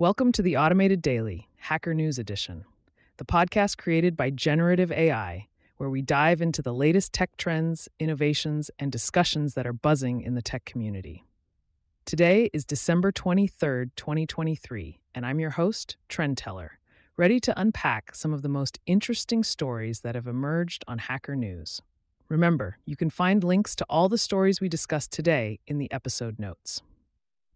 [0.00, 2.64] Welcome to the Automated Daily, Hacker News Edition,
[3.16, 8.72] the podcast created by Generative AI, where we dive into the latest tech trends, innovations,
[8.80, 11.24] and discussions that are buzzing in the tech community.
[12.06, 16.80] Today is December 23rd, 2023, and I'm your host, Trend Teller,
[17.16, 21.80] ready to unpack some of the most interesting stories that have emerged on Hacker News.
[22.28, 26.40] Remember, you can find links to all the stories we discussed today in the episode
[26.40, 26.82] notes.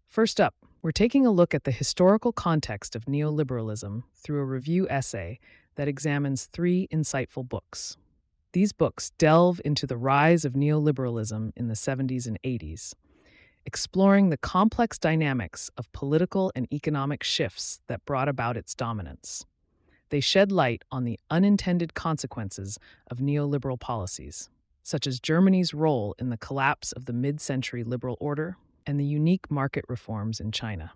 [0.07, 4.87] First up, we're taking a look at the historical context of neoliberalism through a review
[4.89, 5.39] essay
[5.75, 7.97] that examines three insightful books.
[8.53, 12.93] These books delve into the rise of neoliberalism in the 70s and 80s,
[13.65, 19.45] exploring the complex dynamics of political and economic shifts that brought about its dominance.
[20.09, 22.79] They shed light on the unintended consequences
[23.11, 24.49] of neoliberal policies,
[24.81, 28.57] such as Germany's role in the collapse of the mid century liberal order
[28.89, 30.91] and the unique market reforms in China.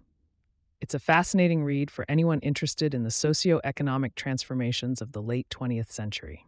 [0.82, 5.92] It's a fascinating read for anyone interested in the socio-economic transformations of the late 20th
[5.92, 6.48] century.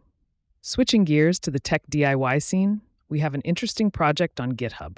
[0.63, 4.97] Switching gears to the tech DIY scene, we have an interesting project on GitHub.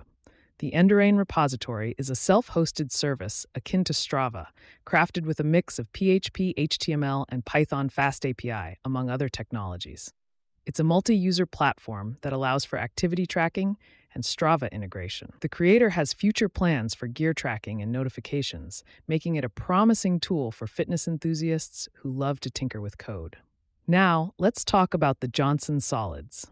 [0.59, 4.47] The Endurain repository is a self hosted service akin to Strava,
[4.85, 10.13] crafted with a mix of PHP, HTML, and Python Fast API, among other technologies.
[10.65, 13.75] It's a multi user platform that allows for activity tracking
[14.17, 15.31] and Strava integration.
[15.41, 20.51] The creator has future plans for gear tracking and notifications, making it a promising tool
[20.51, 23.37] for fitness enthusiasts who love to tinker with code.
[23.85, 26.47] Now, let's talk about the Johnson solids.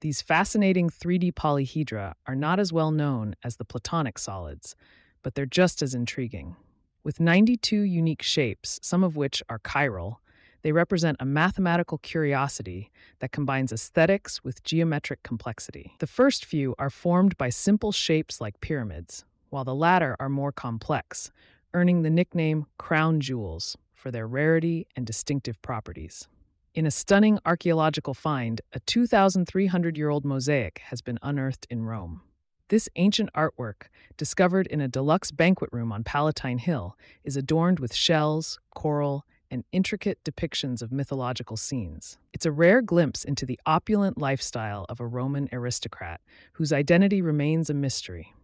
[0.00, 4.74] These fascinating 3D polyhedra are not as well known as the Platonic solids,
[5.22, 6.56] but they're just as intriguing.
[7.04, 10.16] With 92 unique shapes, some of which are chiral,
[10.62, 15.94] they represent a mathematical curiosity that combines aesthetics with geometric complexity.
[15.98, 20.52] The first few are formed by simple shapes like pyramids, while the latter are more
[20.52, 21.30] complex,
[21.74, 26.28] earning the nickname crown jewels for their rarity and distinctive properties.
[26.74, 32.22] In a stunning archaeological find, a 2,300 year old mosaic has been unearthed in Rome.
[32.68, 33.88] This ancient artwork,
[34.18, 39.64] discovered in a deluxe banquet room on Palatine Hill, is adorned with shells, coral, and
[39.72, 42.18] intricate depictions of mythological scenes.
[42.32, 46.20] It's a rare glimpse into the opulent lifestyle of a Roman aristocrat
[46.54, 48.34] whose identity remains a mystery.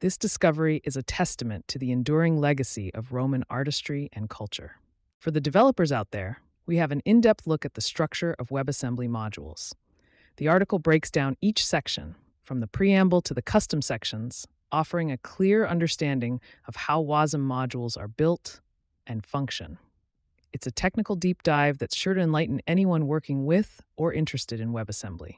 [0.00, 4.76] This discovery is a testament to the enduring legacy of Roman artistry and culture.
[5.18, 8.48] For the developers out there, we have an in depth look at the structure of
[8.48, 9.74] WebAssembly modules.
[10.36, 15.18] The article breaks down each section, from the preamble to the custom sections, offering a
[15.18, 18.60] clear understanding of how WASM modules are built
[19.06, 19.78] and function.
[20.52, 24.72] It's a technical deep dive that's sure to enlighten anyone working with or interested in
[24.72, 25.36] WebAssembly.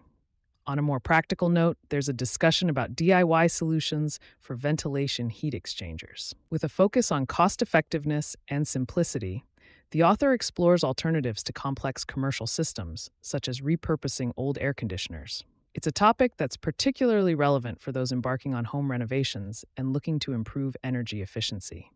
[0.67, 6.35] On a more practical note, there's a discussion about DIY solutions for ventilation heat exchangers.
[6.51, 9.45] With a focus on cost effectiveness and simplicity,
[9.91, 15.45] the author explores alternatives to complex commercial systems, such as repurposing old air conditioners.
[15.75, 20.33] It's a topic that's particularly relevant for those embarking on home renovations and looking to
[20.33, 21.91] improve energy efficiency.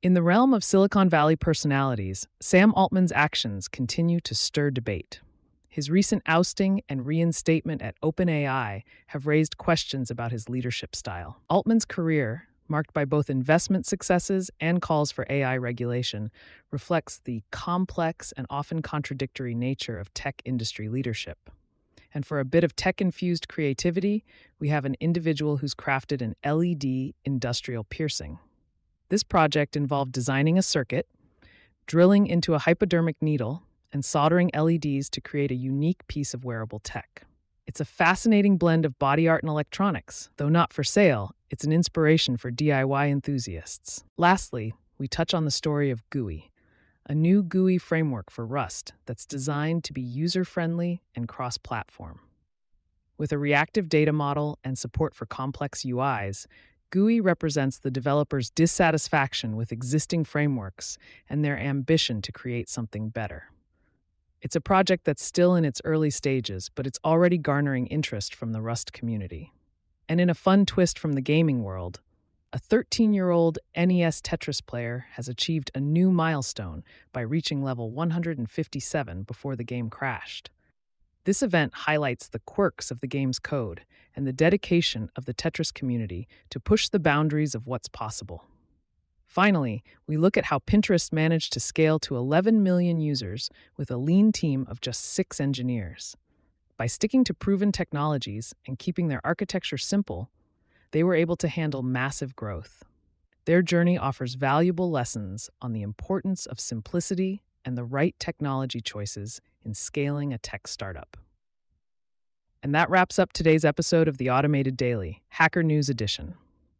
[0.00, 5.20] In the realm of Silicon Valley personalities, Sam Altman's actions continue to stir debate.
[5.68, 11.40] His recent ousting and reinstatement at OpenAI have raised questions about his leadership style.
[11.50, 16.30] Altman's career, marked by both investment successes and calls for AI regulation,
[16.70, 21.50] reflects the complex and often contradictory nature of tech industry leadership.
[22.14, 24.24] And for a bit of tech infused creativity,
[24.60, 28.38] we have an individual who's crafted an LED industrial piercing.
[29.10, 31.08] This project involved designing a circuit,
[31.86, 36.80] drilling into a hypodermic needle, and soldering LEDs to create a unique piece of wearable
[36.80, 37.24] tech.
[37.66, 40.28] It's a fascinating blend of body art and electronics.
[40.36, 44.04] Though not for sale, it's an inspiration for DIY enthusiasts.
[44.18, 46.50] Lastly, we touch on the story of Gooey,
[47.06, 52.20] a new GUI framework for Rust that's designed to be user friendly and cross platform.
[53.16, 56.46] With a reactive data model and support for complex UIs,
[56.90, 60.96] Gooey represents the developer's dissatisfaction with existing frameworks
[61.28, 63.50] and their ambition to create something better.
[64.40, 68.52] It's a project that's still in its early stages, but it's already garnering interest from
[68.52, 69.52] the Rust community.
[70.08, 72.00] And in a fun twist from the gaming world,
[72.54, 76.82] a 13 year old NES Tetris player has achieved a new milestone
[77.12, 80.48] by reaching level 157 before the game crashed.
[81.28, 83.82] This event highlights the quirks of the game's code
[84.16, 88.46] and the dedication of the Tetris community to push the boundaries of what's possible.
[89.26, 93.98] Finally, we look at how Pinterest managed to scale to 11 million users with a
[93.98, 96.16] lean team of just six engineers.
[96.78, 100.30] By sticking to proven technologies and keeping their architecture simple,
[100.92, 102.84] they were able to handle massive growth.
[103.44, 109.42] Their journey offers valuable lessons on the importance of simplicity and the right technology choices
[109.64, 111.16] in scaling a tech startup.
[112.62, 116.34] And that wraps up today's episode of the Automated Daily, Hacker News Edition.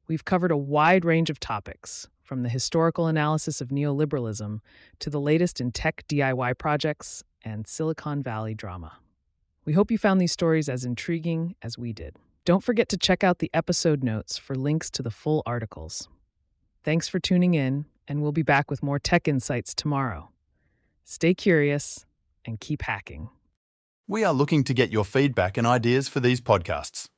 [0.06, 4.60] We've covered a wide range of topics, from the historical analysis of neoliberalism
[4.98, 8.98] to the latest in tech DIY projects and Silicon Valley drama.
[9.64, 12.16] We hope you found these stories as intriguing as we did.
[12.44, 16.06] Don't forget to check out the episode notes for links to the full articles.
[16.84, 20.28] Thanks for tuning in, and we'll be back with more tech insights tomorrow.
[21.04, 22.04] Stay curious
[22.48, 23.28] and keep hacking.
[24.08, 27.08] We are looking to get your feedback and ideas for these podcasts.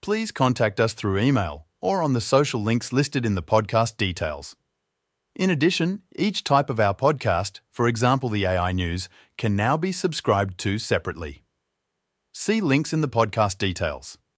[0.00, 4.56] Please contact us through email or on the social links listed in the podcast details.
[5.36, 9.92] In addition, each type of our podcast, for example the AI News, can now be
[9.92, 11.44] subscribed to separately.
[12.32, 14.16] See links in the podcast details.